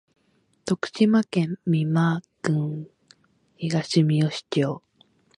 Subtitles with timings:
[0.65, 2.89] 徳島県美馬郡
[3.57, 4.81] 東みよし町